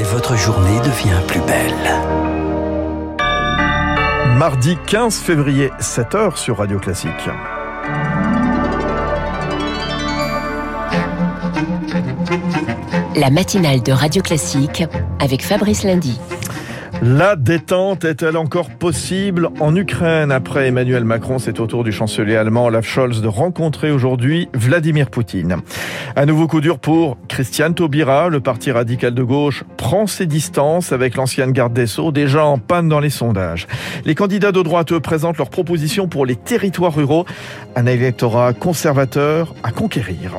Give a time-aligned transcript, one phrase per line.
[0.00, 1.74] et votre journée devient plus belle.
[4.38, 7.10] Mardi 15 février, 7h sur Radio Classique.
[13.14, 14.84] La matinale de Radio Classique
[15.18, 16.18] avec Fabrice Lundy.
[17.02, 22.36] La détente est-elle encore possible en Ukraine Après Emmanuel Macron, c'est au tour du chancelier
[22.36, 25.56] allemand Olaf Scholz de rencontrer aujourd'hui Vladimir Poutine.
[26.14, 28.28] Un nouveau coup dur pour Christiane Taubira.
[28.28, 32.58] Le parti radical de gauche prend ses distances avec l'ancienne garde des Sceaux, déjà en
[32.58, 33.66] panne dans les sondages.
[34.04, 37.24] Les candidats de droite, eux, présentent leurs propositions pour les territoires ruraux.
[37.76, 40.34] Un électorat conservateur à conquérir.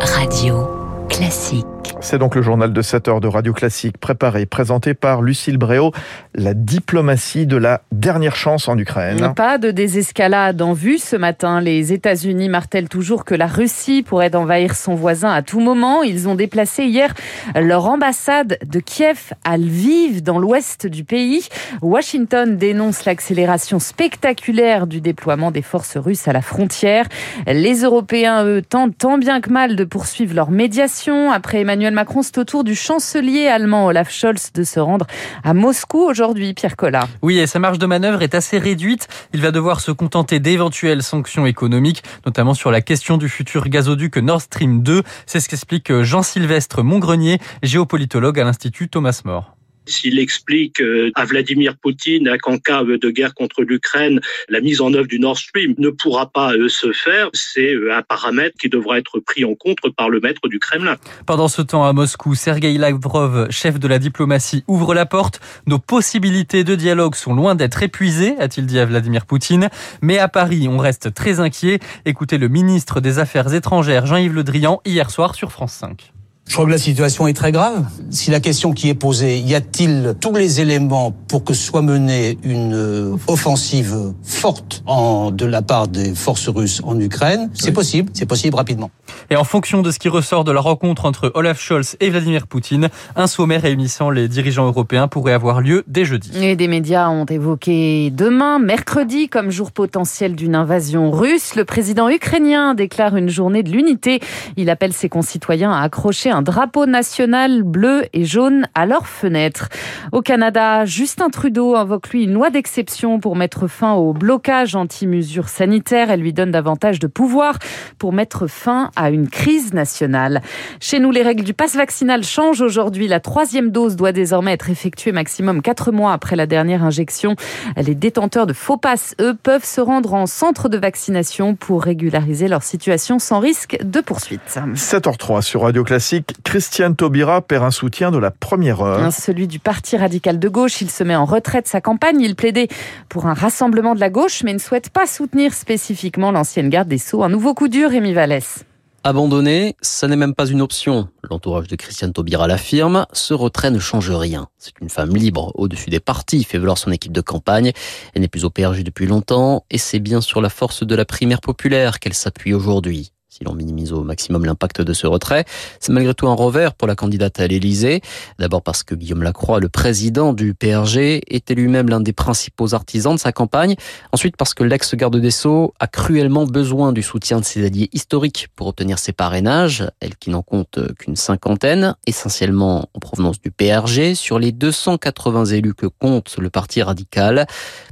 [0.00, 0.66] Radio
[1.08, 1.77] Classique.
[2.00, 5.92] C'est donc le journal de 7 heures de Radio Classique préparé, présenté par Lucille Bréau,
[6.32, 9.32] la diplomatie de la dernière chance en Ukraine.
[9.34, 11.60] Pas de désescalade en vue ce matin.
[11.60, 16.04] Les États-Unis martèlent toujours que la Russie pourrait envahir son voisin à tout moment.
[16.04, 17.12] Ils ont déplacé hier
[17.56, 21.48] leur ambassade de Kiev à Lviv, dans l'ouest du pays.
[21.82, 27.06] Washington dénonce l'accélération spectaculaire du déploiement des forces russes à la frontière.
[27.48, 31.32] Les Européens, eux, tentent tant bien que mal de poursuivre leur médiation.
[31.32, 35.06] Après Emmanuel Macron, c'est au tour du chancelier allemand Olaf Scholz de se rendre
[35.44, 37.08] à Moscou aujourd'hui, Pierre Collat.
[37.22, 39.08] Oui, et sa marge de manœuvre est assez réduite.
[39.32, 44.16] Il va devoir se contenter d'éventuelles sanctions économiques, notamment sur la question du futur gazoduc
[44.16, 45.02] Nord Stream 2.
[45.26, 49.57] C'est ce qu'explique Jean-Sylvestre Montgrenier, géopolitologue à l'Institut Thomas More.
[49.88, 54.80] S'il explique euh, à Vladimir Poutine qu'en cas euh, de guerre contre l'Ukraine, la mise
[54.80, 58.68] en œuvre du Nord Stream ne pourra pas euh, se faire, c'est un paramètre qui
[58.68, 60.96] devra être pris en compte par le maître du Kremlin.
[61.26, 65.40] Pendant ce temps, à Moscou, Sergei Lavrov, chef de la diplomatie, ouvre la porte.
[65.66, 69.70] Nos possibilités de dialogue sont loin d'être épuisées, a-t-il dit à Vladimir Poutine.
[70.02, 71.78] Mais à Paris, on reste très inquiet.
[72.04, 76.12] Écoutez le ministre des Affaires étrangères, Jean-Yves Le Drian, hier soir sur France 5.
[76.48, 77.84] Je crois que la situation est très grave.
[78.10, 82.38] Si la question qui est posée, y a-t-il tous les éléments pour que soit menée
[82.42, 87.50] une euh, offensive forte en, de la part des forces russes en Ukraine?
[87.52, 88.90] C'est possible, c'est possible rapidement.
[89.30, 92.46] Et en fonction de ce qui ressort de la rencontre entre Olaf Scholz et Vladimir
[92.46, 96.30] Poutine, un sommet réunissant les dirigeants européens pourrait avoir lieu dès jeudi.
[96.42, 101.54] Et des médias ont évoqué demain, mercredi, comme jour potentiel d'une invasion russe.
[101.56, 104.20] Le président ukrainien déclare une journée de l'unité.
[104.56, 109.68] Il appelle ses concitoyens à accrocher un drapeau national bleu et jaune à leurs fenêtres.
[110.12, 115.48] Au Canada, Justin Trudeau invoque lui une loi d'exception pour mettre fin au blocage anti-mesures
[115.48, 116.10] sanitaires.
[116.10, 117.58] Elle lui donne davantage de pouvoir
[117.98, 120.42] pour mettre fin à une crise nationale.
[120.80, 123.08] Chez nous, les règles du pass vaccinal changent aujourd'hui.
[123.08, 127.36] La troisième dose doit désormais être effectuée maximum quatre mois après la dernière injection.
[127.76, 132.48] Les détenteurs de faux passes, eux, peuvent se rendre en centre de vaccination pour régulariser
[132.48, 134.40] leur situation sans risque de poursuite.
[134.74, 136.34] 7h03 sur Radio Classique.
[136.42, 139.12] Christiane Taubira perd un soutien de la première heure.
[139.12, 140.80] Celui du Parti radical de gauche.
[140.80, 142.20] Il se met en retrait de sa campagne.
[142.20, 142.68] Il plaidait
[143.08, 146.98] pour un rassemblement de la gauche, mais ne souhaite pas soutenir spécifiquement l'ancienne garde des
[146.98, 147.22] Sceaux.
[147.22, 148.64] Un nouveau coup dur, Rémi Vallès.
[149.04, 151.08] Abandonner, ça n'est même pas une option.
[151.30, 154.48] L'entourage de Christiane Taubira l'affirme, ce retrait ne change rien.
[154.58, 157.72] C'est une femme libre au-dessus des partis, fait valoir son équipe de campagne.
[158.14, 161.04] Elle n'est plus au PRG depuis longtemps et c'est bien sur la force de la
[161.04, 165.44] primaire populaire qu'elle s'appuie aujourd'hui si l'on minimise au maximum l'impact de ce retrait.
[165.80, 168.00] C'est malgré tout un revers pour la candidate à l'Élysée.
[168.38, 173.14] D'abord parce que Guillaume Lacroix, le président du PRG, était lui-même l'un des principaux artisans
[173.14, 173.76] de sa campagne.
[174.12, 178.48] Ensuite parce que l'ex-garde des Sceaux a cruellement besoin du soutien de ses alliés historiques
[178.56, 184.14] pour obtenir ses parrainages, elle qui n'en compte qu'une cinquantaine, essentiellement en provenance du PRG,
[184.14, 187.46] sur les 280 élus que compte le parti radical.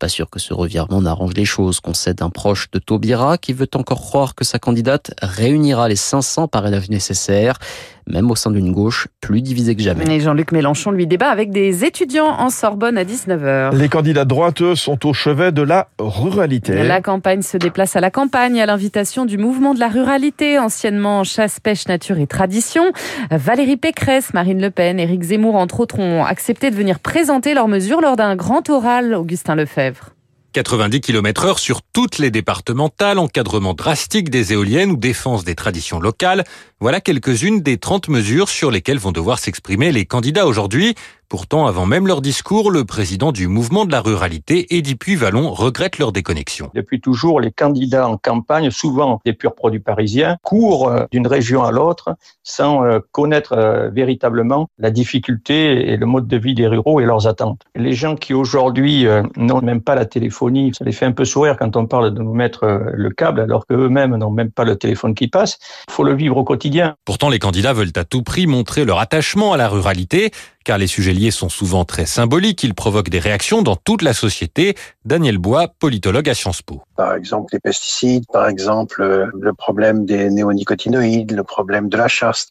[0.00, 3.68] Pas sûr que ce revirement n'arrange les choses, concède un proche de Taubira qui veut
[3.74, 7.58] encore croire que sa candidate réunira les 500 parrainages nécessaires,
[8.10, 10.04] même au sein d'une gauche plus divisée que jamais.
[10.10, 13.76] Et Jean-Luc Mélenchon lui débat avec des étudiants en Sorbonne à 19h.
[13.76, 16.82] Les candidats de droite, eux, sont au chevet de la ruralité.
[16.82, 21.24] La campagne se déplace à la campagne à l'invitation du mouvement de la ruralité, anciennement
[21.24, 22.84] chasse, pêche, nature et tradition.
[23.30, 27.68] Valérie Pécresse, Marine Le Pen, Éric Zemmour, entre autres, ont accepté de venir présenter leurs
[27.68, 30.10] mesures lors d'un grand oral, Augustin Lefebvre.
[30.52, 36.00] 90 km heure sur toutes les départementales, encadrement drastique des éoliennes ou défense des traditions
[36.00, 36.44] locales.
[36.80, 40.94] Voilà quelques-unes des 30 mesures sur lesquelles vont devoir s'exprimer les candidats aujourd'hui.
[41.30, 45.98] Pourtant, avant même leur discours, le président du mouvement de la ruralité, Eddie Puy-Vallon, regrette
[45.98, 46.72] leur déconnexion.
[46.74, 51.62] Depuis toujours, les candidats en campagne, souvent des purs produits parisiens, courent euh, d'une région
[51.62, 56.66] à l'autre sans euh, connaître euh, véritablement la difficulté et le mode de vie des
[56.66, 57.62] ruraux et leurs attentes.
[57.76, 59.06] Les gens qui aujourd'hui
[59.36, 62.20] n'ont même pas la téléphonie, ça les fait un peu sourire quand on parle de
[62.20, 65.60] nous mettre le câble alors qu'eux-mêmes n'ont même pas le téléphone qui passe.
[65.88, 66.96] Il faut le vivre au quotidien.
[67.04, 70.32] Pourtant, les candidats veulent à tout prix montrer leur attachement à la ruralité
[70.64, 74.12] car les sujets liés sont souvent très symboliques, ils provoquent des réactions dans toute la
[74.12, 74.74] société.
[75.04, 76.82] Daniel Bois, politologue à Sciences Po.
[76.96, 82.08] Par exemple les pesticides, par exemple euh, le problème des néonicotinoïdes, le problème de la
[82.08, 82.48] chasse.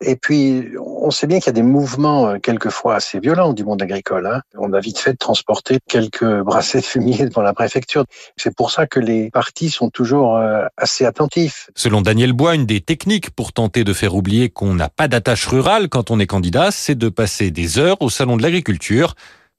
[0.00, 3.64] Et puis on sait bien qu'il y a des mouvements euh, quelquefois assez violents du
[3.64, 4.26] monde agricole.
[4.26, 4.42] Hein.
[4.58, 8.04] On a vite fait de transporter quelques brassées de fumier devant la préfecture.
[8.36, 11.70] C'est pour ça que les partis sont toujours euh, assez attentifs.
[11.76, 15.46] Selon Daniel Bois, une des techniques pour tenter de faire oublier qu'on n'a pas d'attache
[15.46, 19.14] rurale quand on est candidat, c'est de passer des heures au Salon de l'Agriculture.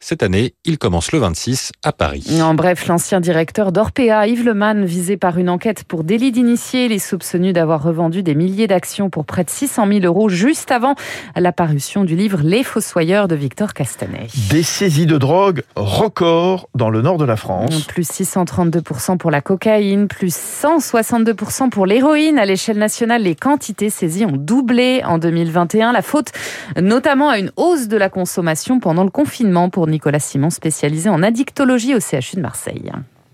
[0.06, 2.26] Cette année, il commence le 26 à Paris.
[2.42, 6.92] En bref, l'ancien directeur d'Orpea, Yves Leman, visé par une enquête pour délit d'initié, il
[6.92, 10.96] est soupçonnu d'avoir revendu des milliers d'actions pour près de 600 000 euros juste avant
[11.38, 14.28] la parution du livre Les Fossoyeurs de Victor Castanet.
[14.50, 17.86] Des saisies de drogue records dans le nord de la France.
[17.86, 22.40] Plus 632% pour la cocaïne, plus 162% pour l'héroïne.
[22.40, 25.94] À l'échelle nationale, les quantités saisies ont doublé en 2021.
[25.94, 26.34] La faute
[26.76, 31.24] notamment à une hausse de la consommation pendant le confinement pour Nicolas Simon, spécialisé en
[31.24, 32.92] addictologie au CHU de Marseille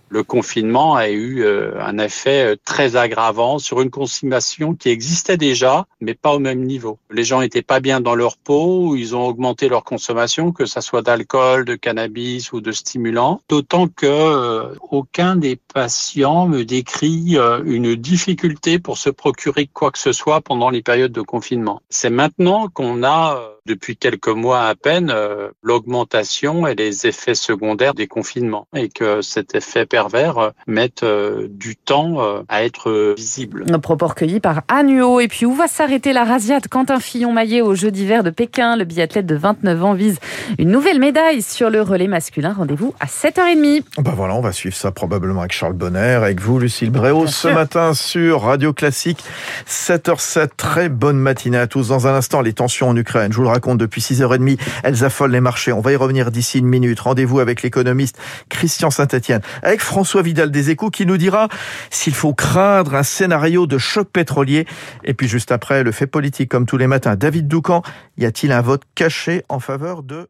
[0.10, 5.38] le confinement a eu euh, un effet euh, très aggravant sur une consommation qui existait
[5.38, 6.98] déjà, mais pas au même niveau.
[7.12, 10.82] Les gens n'étaient pas bien dans leur peau, ils ont augmenté leur consommation, que ça
[10.82, 17.38] soit d'alcool, de cannabis ou de stimulants, d'autant que euh, aucun des patients me décrit
[17.66, 21.82] une difficulté pour se procurer quoi que ce soit pendant les périodes de confinement.
[21.90, 25.14] C'est maintenant qu'on a depuis quelques mois à peine
[25.62, 31.48] l'augmentation et les effets secondaires des confinements et que cet effet pervers euh, mettent euh,
[31.50, 33.66] du temps euh, à être visibles.
[33.68, 35.20] Nos propos recueillis par Annuo.
[35.20, 38.78] Et puis où va s'arrêter la rasiate Quentin Fillon-Maillet aux Jeux d'hiver de Pékin?
[38.78, 40.20] Le biathlète de 29 ans vise
[40.58, 42.54] une nouvelle médaille sur le relais masculin.
[42.58, 43.84] Rendez-vous à 7h30.
[43.98, 47.50] Bah voilà, on va suivre ça probablement avec Charles Bonner, avec vous, Lucille Bréau, ce
[47.50, 49.22] matin sur Radio Classique.
[49.68, 51.90] 7h07, très bonne matinée à tous.
[51.90, 55.32] Dans un instant, les tensions en Ukraine, je vous le raconte depuis 6h30, elles affolent
[55.32, 55.74] les marchés.
[55.74, 57.02] On va y revenir d'ici une minute.
[57.02, 58.18] Rendez-vous avec l'économiste
[58.48, 61.48] Christian Saint-Etienne, avec François Vidal des Échos qui nous dira
[61.90, 64.68] s'il faut craindre un scénario de choc pétrolier.
[65.04, 67.82] Et puis juste après, le fait politique comme tous les matins, David Doucan,
[68.16, 70.30] y a-t-il un vote caché en faveur de